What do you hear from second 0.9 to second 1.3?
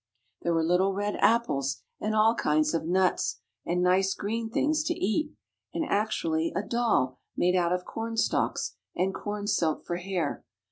red